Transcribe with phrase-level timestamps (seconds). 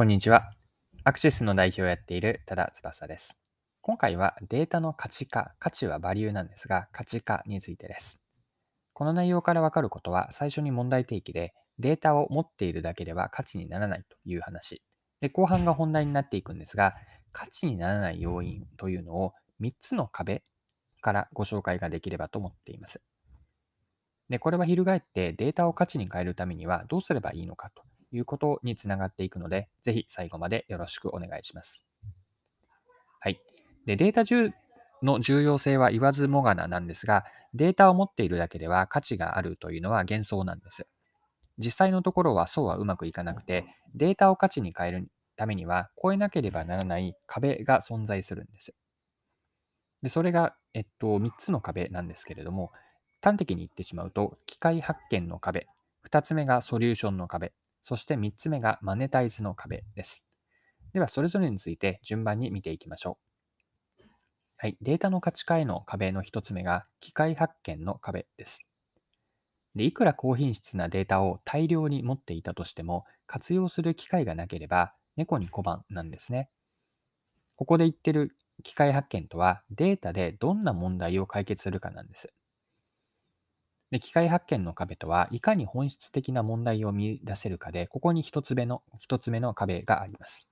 [0.00, 0.54] こんにちは。
[1.04, 3.36] アクシスの代表をやっている多田翼です。
[3.82, 8.18] 今回はデータの価値化、価値はバリューなんですが、価値化についてです。
[8.94, 14.82] この内容からわかることは、最初に問題提起で、データを持っているだけでは価値にならないという話。
[15.20, 16.94] で、後半が本題になっていくんですが、
[17.32, 20.42] 価値にならない要因というのを3つの壁
[21.02, 23.02] からご紹介ができればと思っています。
[24.30, 27.82] で、これは翻ってデータを価値に変えるためにはどうすればいいのかと
[28.12, 31.82] いうことにつながっていくので、ぜひ最後までよろしくお願いします。
[33.20, 33.40] はい。
[33.86, 34.24] で、データ
[35.02, 40.86] の重要性は言わずもがななんですが、データを持っているだけでは価値があるというのは幻想なんです。
[41.58, 48.74] 実際のところはそうはうまくいかなくて、データを価値に変えるためには超えなければならない壁が存在するんです。
[50.02, 52.72] で、それが、えっと、3つの壁なんですけれども、
[53.22, 55.66] 端的に言ってしまうと、機械発見の壁、
[56.08, 60.22] 2つ目がソリューションの壁、そして3つ目がマネタイズの壁です。
[60.92, 63.30] では、それぞれについて順番に見ていきましょう。
[64.56, 68.60] はい、データの価値化への壁の1つ目が機械発見の壁です。
[69.74, 76.50] でいくら高品質なデータを大量に持っていたとしても、活用する機会がなければ猫に小判なんですね。
[77.56, 82.32] ここで言ってる機械発見とは、データでどんな問題を解決するかなんです。
[83.90, 90.48] で機械発見の壁とは、いかに本質的な問題を見出せるかで、ここに一つ目の、一つ目の壁があります。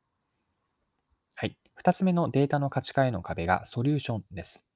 [1.35, 1.57] はい。
[1.75, 4.67] 二つ目のデータの価値化への壁がソリューションです。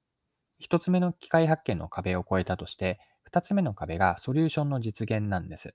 [0.58, 5.74] 一つ目の機械発見の壁を超えたとして、二つ目の壁がソリューションの実現なんです。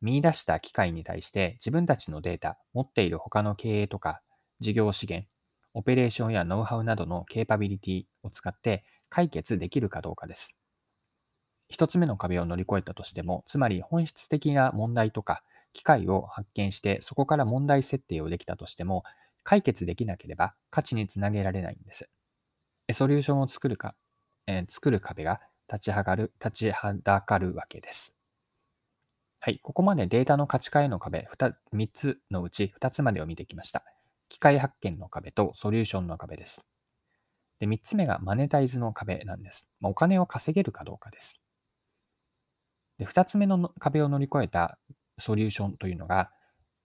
[0.00, 4.22] 見出した機械に対して自分たちのデータ、持っている他の経営とか
[4.60, 5.28] 事業資源、
[5.74, 10.56] オペレーションやノウハウなどのケーパビリティを使って解決できるかどうかです。
[11.68, 19.04] 一つ目の壁を乗り越えたとしても、つまり本質的な問題とか機械を発見してそこから問題設定をできたとしても、
[19.42, 22.08] 解決できなければ価値につなげられないんです。
[22.92, 23.94] ソリューションを作るか、
[24.46, 25.40] えー、作る壁が
[25.72, 28.16] 立ち上がる、立ちはだかるわけです。
[29.40, 33.84] はい、ここまでデータの価値化への壁 2, 3つのうち2つまでを見てきました。
[34.28, 36.64] 機械発見の壁とソリューションの壁です。
[37.60, 39.68] で3つ目がマネタイズの壁なんです。
[39.80, 41.40] まあ、お金を稼げるかどうかです。
[42.98, 44.78] で、2つ目の壁を乗り越えた
[45.18, 46.30] ソリューションというのが、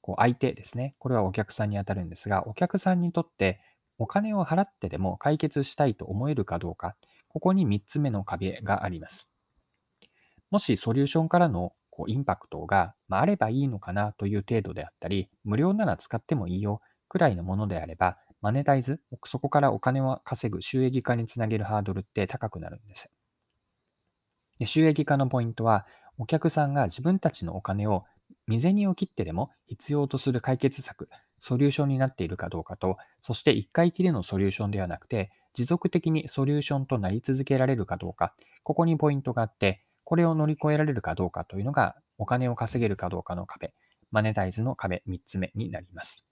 [0.01, 0.95] こう相手ですね。
[0.99, 3.59] これはお客さんにあたるんですが、お客さんにとって
[3.97, 6.95] お金を払ってでも解決したいと思えるかどうか、
[7.27, 9.29] ここに3つ目の壁があります。
[10.49, 23.09] もしソリューションからのこうインパクトが、まあ、ればいいのかなという程度であったり、無料なら使ってもいいよくらいのものであれば、マネタイズ、そこからお金を稼ぐ収益化につなげるハードルって高くなるんです。
[24.59, 25.87] で収益化のポイントは、
[26.17, 28.03] お客さんが自分たちのお金を
[28.47, 31.09] 未銭を切ってでも必要とする解決策、
[31.39, 38.33] ソリューションになっているかどうかと、そして1回きりのソリューションではなくて、持続的にソリューションとなり続けられるかどうか、
[38.63, 43.73] ここにポイントがあって、これを乗り越えられるかどうかというのが、お金を稼げるかどうかの壁、
[44.11, 46.25] マネタイズの壁3つ目になります。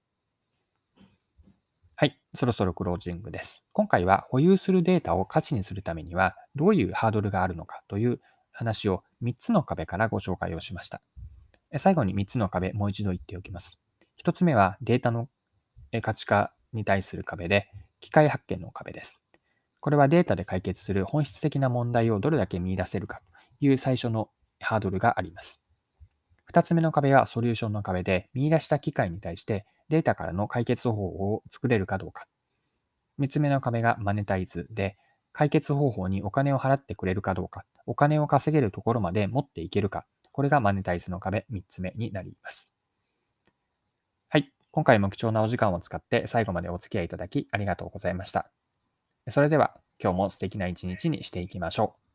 [2.00, 3.66] はい、そろそろクロージングです。
[3.74, 8.22] 今回は保有するデータを価値にするためにはどういうハードルがあるのかという
[8.52, 11.02] 話を3つの壁からご紹介をしました。
[11.76, 13.80] 最後に3つの壁、もう一度言っておきます。
[14.24, 15.28] 1つ目はデータの
[16.04, 17.68] 価値化に対する壁で、
[18.00, 19.20] 機械発見の壁です。
[19.80, 23.26] これはデータで解決する本質的な問題をどれだけ見出せるかと
[23.66, 24.30] いう最初の
[24.60, 25.64] ハードルがあります。
[26.54, 32.28] 2つ目の壁はソリューションの壁で、見出した機械に対してデータからの解決方法を作れるかどうか。
[33.20, 34.98] 3つ目の壁がマネタイズで、
[35.34, 42.72] 解決方法にお金を払ってくれるかどうか、お金を稼げるところまで持っていけるか、これがマネタイズの壁3つ目になります。
[44.30, 44.52] はい。
[44.72, 48.52] 今回も貴重なお時間を使って最後までお付き合いいただきありがとうございました。
[49.30, 52.07] それでは今日も素敵な一日にしていきましょう。